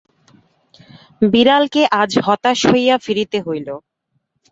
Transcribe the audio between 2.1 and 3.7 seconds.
হতাশ হইয়া ফিরিতে হইল।